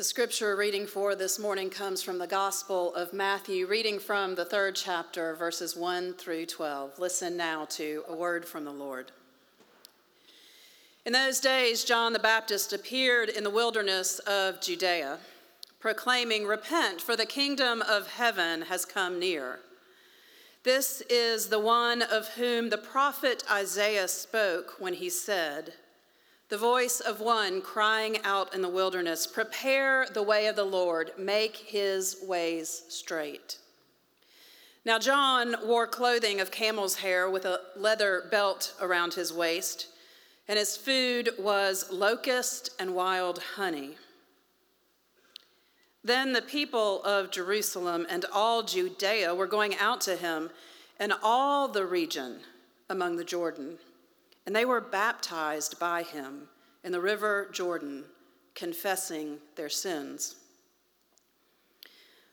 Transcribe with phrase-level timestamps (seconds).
[0.00, 4.46] The scripture reading for this morning comes from the Gospel of Matthew, reading from the
[4.46, 6.98] third chapter, verses 1 through 12.
[6.98, 9.12] Listen now to a word from the Lord.
[11.04, 15.18] In those days, John the Baptist appeared in the wilderness of Judea,
[15.80, 19.60] proclaiming, Repent, for the kingdom of heaven has come near.
[20.62, 25.74] This is the one of whom the prophet Isaiah spoke when he said,
[26.50, 31.12] the voice of one crying out in the wilderness, Prepare the way of the Lord,
[31.16, 33.56] make his ways straight.
[34.84, 39.86] Now, John wore clothing of camel's hair with a leather belt around his waist,
[40.48, 43.94] and his food was locust and wild honey.
[46.02, 50.50] Then the people of Jerusalem and all Judea were going out to him,
[50.98, 52.40] and all the region
[52.88, 53.78] among the Jordan
[54.46, 56.48] and they were baptized by him
[56.82, 58.04] in the river Jordan,
[58.54, 60.36] confessing their sins.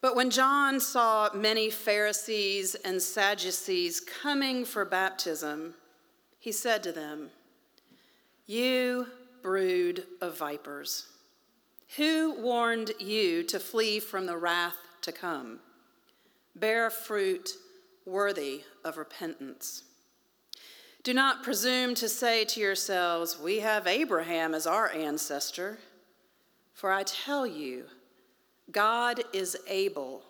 [0.00, 5.74] But when John saw many Pharisees and Sadducees coming for baptism,
[6.38, 7.30] he said to them,
[8.46, 9.06] You
[9.42, 11.06] brood of vipers,
[11.96, 15.60] who warned you to flee from the wrath to come?
[16.56, 17.50] Bear fruit
[18.06, 19.84] worthy of repentance.
[21.02, 25.78] Do not presume to say to yourselves, We have Abraham as our ancestor.
[26.74, 27.84] For I tell you,
[28.70, 30.22] God is able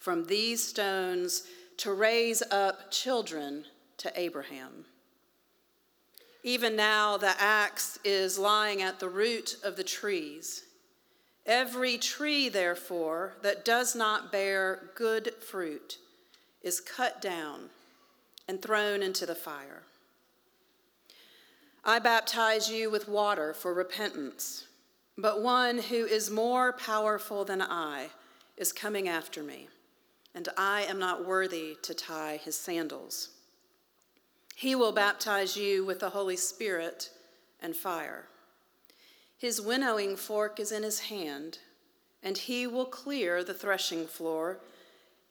[0.00, 1.44] from these stones
[1.78, 3.64] to raise up children
[3.98, 4.84] to Abraham.
[6.42, 10.64] Even now, the axe is lying at the root of the trees.
[11.44, 15.98] Every tree, therefore, that does not bear good fruit
[16.62, 17.70] is cut down
[18.48, 19.82] and thrown into the fire.
[21.88, 24.66] I baptize you with water for repentance,
[25.16, 28.08] but one who is more powerful than I
[28.56, 29.68] is coming after me,
[30.34, 33.28] and I am not worthy to tie his sandals.
[34.56, 37.10] He will baptize you with the Holy Spirit
[37.60, 38.24] and fire.
[39.38, 41.58] His winnowing fork is in his hand,
[42.20, 44.58] and he will clear the threshing floor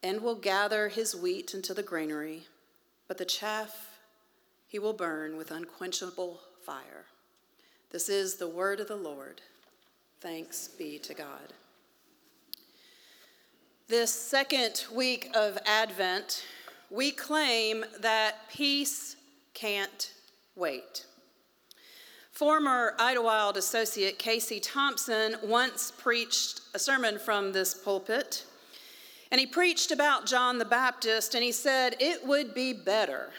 [0.01, 2.43] and will gather his wheat into the granary,
[3.09, 3.94] but the chaff
[4.67, 7.05] he will burn with unquenchable fire.
[7.91, 9.41] This is the word of the Lord.
[10.19, 11.53] Thanks be to God.
[13.87, 16.43] This second week of Advent,
[16.89, 19.15] we claim that peace
[19.53, 20.11] can't
[20.55, 21.05] wait.
[22.31, 28.45] Former Idlewild associate Casey Thompson once preached a sermon from this pulpit,
[29.31, 33.29] and he preached about John the Baptist, and he said it would be better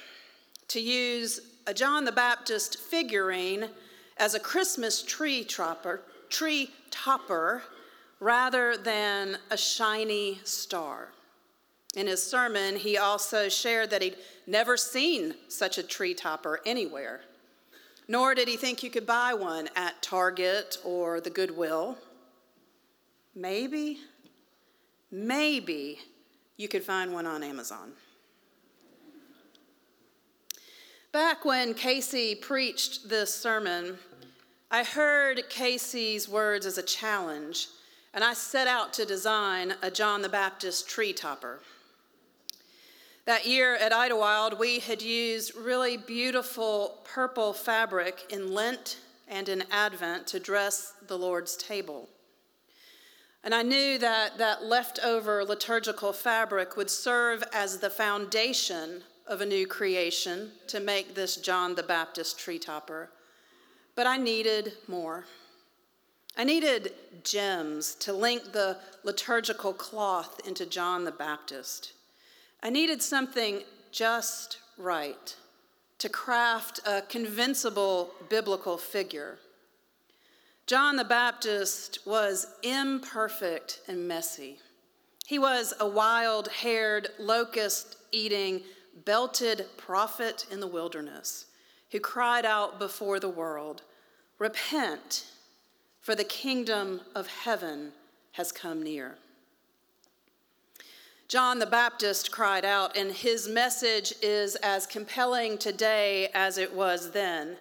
[0.69, 3.69] to use a John the Baptist figurine
[4.16, 7.62] as a Christmas tree topper, tree topper
[8.21, 11.09] rather than a shiny star.
[11.94, 14.16] In his sermon, he also shared that he'd
[14.47, 17.22] never seen such a tree topper anywhere,
[18.06, 21.97] nor did he think you could buy one at Target or the Goodwill.
[23.34, 23.98] Maybe,
[25.10, 25.98] maybe
[26.56, 27.93] you could find one on Amazon.
[31.12, 33.98] Back when Casey preached this sermon,
[34.70, 37.68] I heard Casey's words as a challenge,
[38.12, 41.60] and I set out to design a John the Baptist tree topper.
[43.24, 49.64] That year at Idlewild, we had used really beautiful purple fabric in Lent and in
[49.70, 52.08] Advent to dress the Lord's table.
[53.42, 59.47] And I knew that that leftover liturgical fabric would serve as the foundation of a
[59.47, 63.10] new creation to make this John the Baptist tree topper,
[63.94, 65.25] but I needed more.
[66.37, 66.92] I needed
[67.25, 71.92] gems to link the liturgical cloth into John the Baptist.
[72.62, 75.34] I needed something just right
[75.98, 79.38] to craft a convincible biblical figure.
[80.66, 84.59] John the Baptist was imperfect and messy.
[85.27, 88.62] He was a wild haired, locust eating,
[89.04, 91.47] belted prophet in the wilderness
[91.91, 93.83] who cried out before the world,
[94.39, 95.27] Repent,
[96.01, 97.93] for the kingdom of heaven
[98.33, 99.16] has come near.
[101.28, 107.10] John the Baptist cried out, and his message is as compelling today as it was
[107.10, 107.57] then.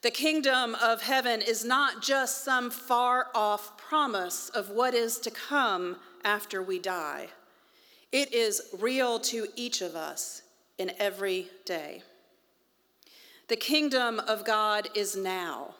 [0.00, 5.30] The kingdom of heaven is not just some far off promise of what is to
[5.30, 7.28] come after we die.
[8.10, 10.42] It is real to each of us
[10.82, 12.02] in every day.
[13.46, 15.76] The kingdom of God is now,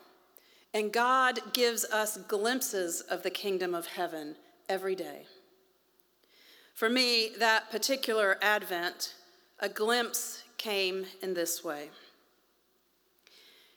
[0.75, 4.35] And God gives us glimpses of the kingdom of heaven
[4.67, 5.27] every day.
[6.73, 9.13] For me, that particular Advent,
[9.59, 11.91] a glimpse came in this way.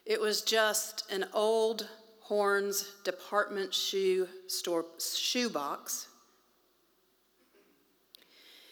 [0.07, 1.87] It was just an old
[2.21, 6.09] Horne's department shoe store shoe box.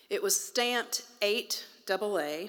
[0.08, 2.48] It was stamped 8 AA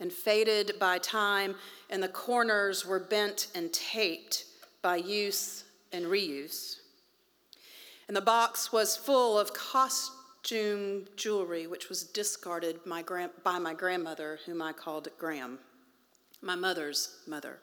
[0.00, 1.54] and faded by time,
[1.88, 4.44] and the corners were bent and taped
[4.82, 6.76] by use and reuse.
[8.08, 13.02] And the box was full of costume jewelry, which was discarded my
[13.42, 15.58] by my grandmother, whom I called Gram,
[16.42, 17.60] my mother's mother.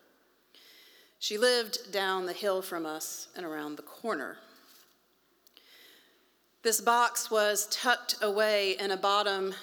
[1.20, 4.38] She lived down the hill from us and around the corner.
[6.64, 9.54] This box was tucked away in a bottom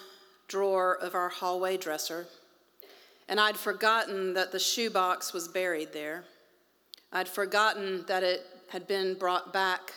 [0.48, 2.26] drawer of our hallway dresser,
[3.28, 6.24] and I'd forgotten that the shoebox was buried there.
[7.12, 9.92] I'd forgotten that it had been brought back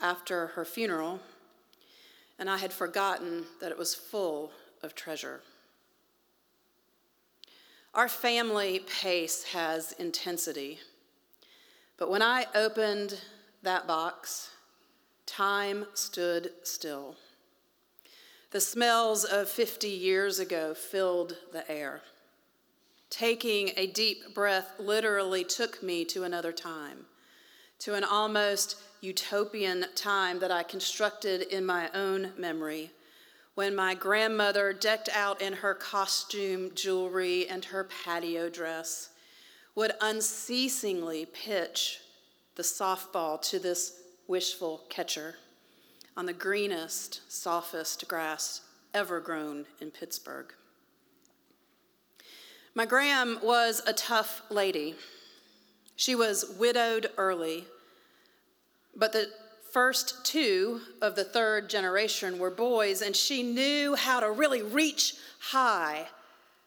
[0.00, 1.20] after her funeral,
[2.38, 4.52] and I had forgotten that it was full
[4.82, 5.40] of treasure.
[7.94, 10.80] Our family pace has intensity,
[11.96, 13.20] but when I opened
[13.62, 14.50] that box,
[15.26, 17.16] time stood still.
[18.54, 22.02] The smells of 50 years ago filled the air.
[23.10, 27.06] Taking a deep breath literally took me to another time,
[27.80, 32.92] to an almost utopian time that I constructed in my own memory
[33.56, 39.08] when my grandmother, decked out in her costume jewelry and her patio dress,
[39.74, 41.98] would unceasingly pitch
[42.54, 43.98] the softball to this
[44.28, 45.34] wishful catcher
[46.16, 48.60] on the greenest, softest grass
[48.92, 50.52] ever grown in Pittsburgh.
[52.74, 54.96] My Gram was a tough lady.
[55.96, 57.66] She was widowed early,
[58.96, 59.30] but the
[59.70, 65.14] first two of the third generation were boys, and she knew how to really reach
[65.40, 66.06] high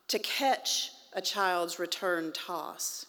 [0.10, 3.06] to catch a child's return toss.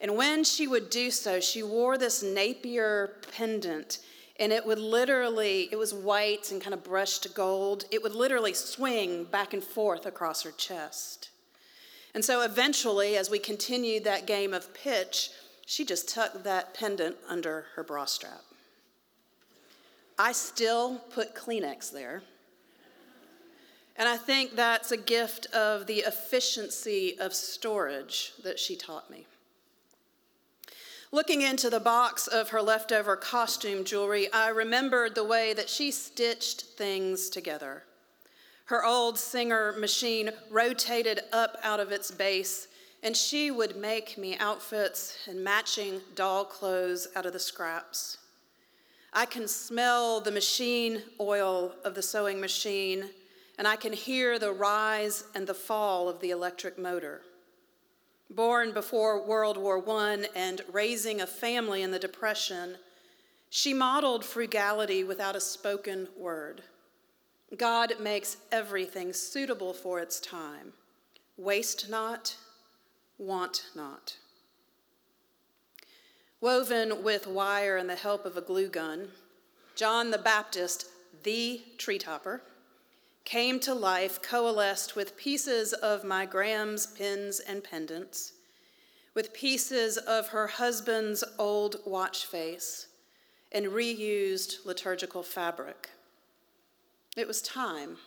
[0.00, 3.98] And when she would do so, she wore this Napier pendant,
[4.42, 7.84] and it would literally, it was white and kind of brushed gold.
[7.92, 11.30] It would literally swing back and forth across her chest.
[12.12, 15.30] And so eventually, as we continued that game of pitch,
[15.64, 18.42] she just tucked that pendant under her bra strap.
[20.18, 22.24] I still put Kleenex there.
[23.94, 29.24] And I think that's a gift of the efficiency of storage that she taught me.
[31.14, 35.90] Looking into the box of her leftover costume jewelry, I remembered the way that she
[35.90, 37.82] stitched things together.
[38.64, 42.68] Her old Singer machine rotated up out of its base,
[43.02, 48.16] and she would make me outfits and matching doll clothes out of the scraps.
[49.12, 53.10] I can smell the machine oil of the sewing machine,
[53.58, 57.20] and I can hear the rise and the fall of the electric motor.
[58.34, 62.76] Born before World War I and raising a family in the Depression,
[63.50, 66.62] she modeled frugality without a spoken word.
[67.58, 70.72] God makes everything suitable for its time.
[71.36, 72.36] Waste not,
[73.18, 74.16] want not.
[76.40, 79.08] Woven with wire and the help of a glue gun,
[79.76, 80.86] John the Baptist,
[81.22, 82.42] the tree topper,
[83.24, 88.32] came to life coalesced with pieces of my Gram's pins and pendants,
[89.14, 92.88] with pieces of her husband's old watch face,
[93.52, 95.90] and reused liturgical fabric.
[97.16, 97.98] It was time.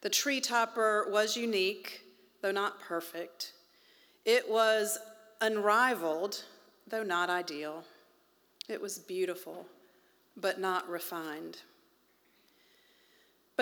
[0.00, 2.02] The tree topper was unique,
[2.40, 3.52] though not perfect.
[4.24, 4.98] It was
[5.40, 6.44] unrivaled,
[6.86, 7.84] though not ideal.
[8.68, 9.66] It was beautiful,
[10.36, 11.58] but not refined.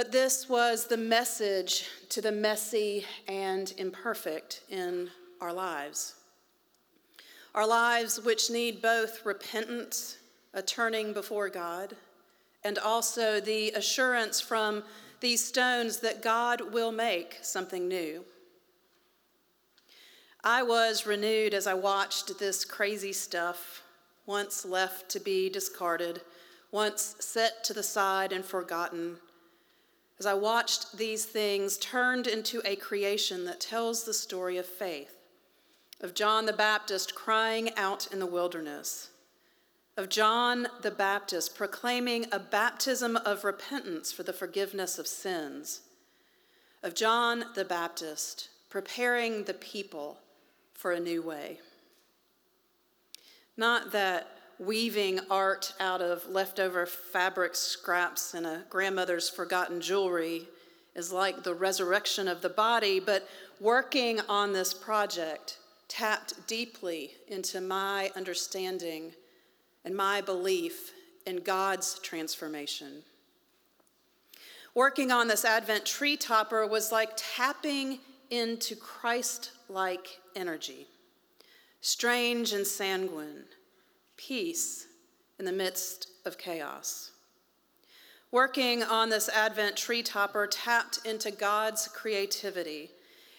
[0.01, 5.11] But this was the message to the messy and imperfect in
[5.43, 6.15] our lives.
[7.55, 10.17] Our lives, which need both repentance,
[10.55, 11.97] a turning before God,
[12.65, 14.85] and also the assurance from
[15.21, 18.25] these stones that God will make something new.
[20.43, 23.83] I was renewed as I watched this crazy stuff,
[24.25, 26.23] once left to be discarded,
[26.73, 29.19] once set to the side and forgotten.
[30.21, 35.17] As I watched these things turned into a creation that tells the story of faith,
[36.03, 39.09] of John the Baptist crying out in the wilderness,
[39.97, 45.81] of John the Baptist proclaiming a baptism of repentance for the forgiveness of sins,
[46.83, 50.19] of John the Baptist preparing the people
[50.75, 51.61] for a new way.
[53.57, 60.47] Not that weaving art out of leftover fabric scraps and a grandmother's forgotten jewelry
[60.95, 63.27] is like the resurrection of the body, but
[63.59, 65.57] working on this project
[65.89, 69.13] tapped deeply into my understanding
[69.87, 70.93] and my belief
[71.27, 73.03] in God's transformation.
[74.75, 77.99] Working on this Advent tree topper was like tapping
[78.29, 80.87] into Christ like energy,
[81.81, 83.45] strange and sanguine,
[84.27, 84.87] peace
[85.39, 87.13] in the midst of chaos.
[88.31, 92.91] Working on this Advent tree topper tapped into God's creativity,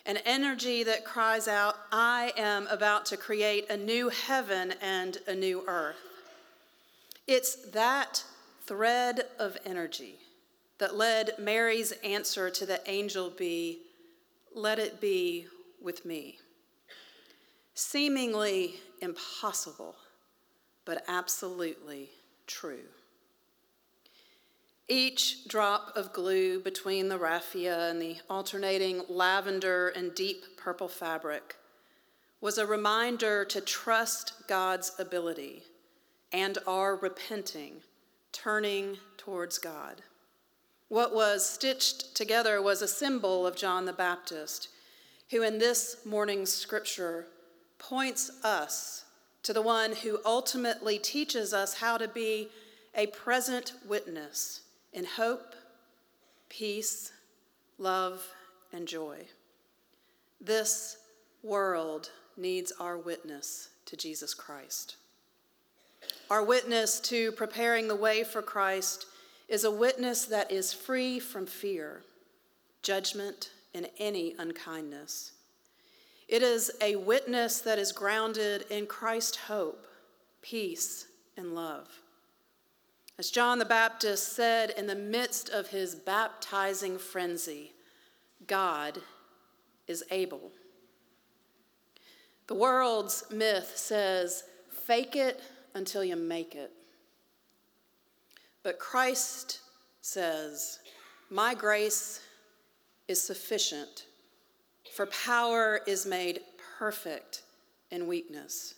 [0.05, 5.35] an energy that cries out, I am about to create a new heaven and a
[5.35, 5.95] new earth.
[7.27, 8.23] It's that
[8.65, 10.15] thread of energy
[10.79, 13.79] that led Mary's answer to the angel be,
[14.55, 15.45] Let it be
[15.81, 16.39] with me.
[17.75, 19.95] Seemingly impossible,
[20.85, 22.09] but absolutely
[22.47, 22.85] true.
[24.87, 31.55] Each drop of glue between the raffia and the alternating lavender and deep purple fabric
[32.41, 35.63] was a reminder to trust God's ability
[36.33, 37.75] and our repenting,
[38.31, 40.01] turning towards God.
[40.89, 44.69] What was stitched together was a symbol of John the Baptist,
[45.29, 47.27] who in this morning's scripture
[47.77, 49.00] points us
[49.43, 52.49] to the one who ultimately teaches us how to be
[52.95, 54.61] a present witness
[54.93, 55.55] in hope,
[56.49, 57.11] peace,
[57.77, 58.25] love,
[58.73, 59.17] and joy.
[60.39, 60.97] This
[61.43, 64.95] world needs our witness to Jesus Christ.
[66.29, 69.05] Our witness to preparing the way for Christ
[69.47, 72.03] is a witness that is free from fear,
[72.83, 75.33] judgment, and any unkindness.
[76.31, 79.85] It is a witness that is grounded in Christ's hope,
[80.41, 81.89] peace, and love.
[83.19, 87.73] As John the Baptist said in the midst of his baptizing frenzy,
[88.47, 88.99] God
[89.87, 90.53] is able.
[92.47, 95.41] The world's myth says, fake it
[95.73, 96.71] until you make it.
[98.63, 99.59] But Christ
[99.99, 100.79] says,
[101.29, 102.21] My grace
[103.09, 104.05] is sufficient,
[104.93, 106.41] for power is made
[106.77, 107.43] perfect
[107.91, 108.75] in weakness.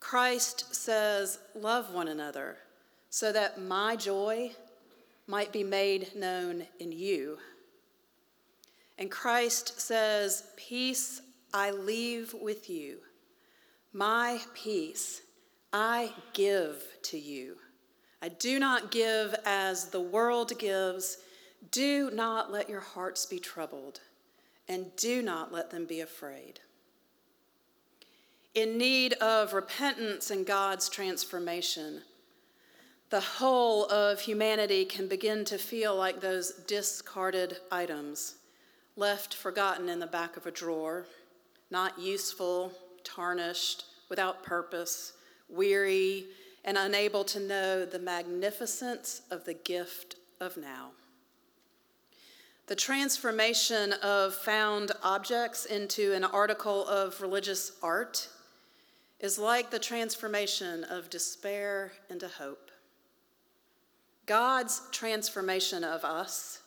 [0.00, 2.56] Christ says, Love one another
[3.10, 4.52] so that my joy
[5.26, 7.38] might be made known in you.
[8.98, 11.20] And Christ says, Peace
[11.52, 12.98] I leave with you,
[13.92, 15.22] my peace
[15.72, 17.56] I give to you.
[18.20, 21.18] I do not give as the world gives.
[21.70, 24.00] Do not let your hearts be troubled,
[24.68, 26.60] and do not let them be afraid.
[28.54, 32.02] In need of repentance and God's transformation,
[33.10, 38.34] the whole of humanity can begin to feel like those discarded items
[38.96, 41.06] left forgotten in the back of a drawer,
[41.70, 42.72] not useful,
[43.04, 45.12] tarnished, without purpose,
[45.48, 46.26] weary,
[46.64, 50.90] and unable to know the magnificence of the gift of now.
[52.68, 58.28] The transformation of found objects into an article of religious art
[59.20, 62.70] is like the transformation of despair into hope.
[64.26, 66.60] God's transformation of us,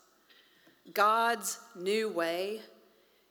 [0.92, 2.62] God's new way,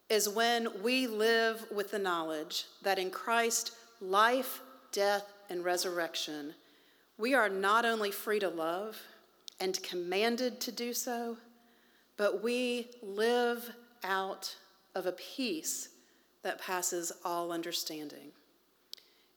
[0.08, 4.60] is when we live with the knowledge that in Christ, life,
[4.92, 6.54] death, and resurrection,
[7.18, 8.96] we are not only free to love
[9.58, 11.36] and commanded to do so,
[12.20, 13.72] but we live
[14.04, 14.54] out
[14.94, 15.88] of a peace
[16.42, 18.32] that passes all understanding.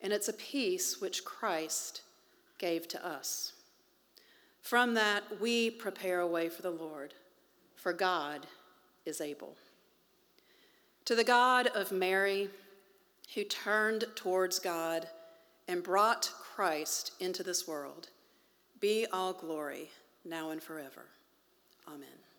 [0.01, 2.01] And it's a peace which Christ
[2.57, 3.53] gave to us.
[4.59, 7.13] From that, we prepare a way for the Lord,
[7.77, 8.47] for God
[9.05, 9.55] is able.
[11.05, 12.49] To the God of Mary,
[13.33, 15.07] who turned towards God
[15.69, 18.09] and brought Christ into this world,
[18.81, 19.89] be all glory
[20.25, 21.05] now and forever.
[21.87, 22.32] Amen.